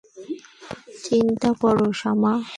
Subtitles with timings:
[1.03, 2.33] চিন্তা কর, শামা।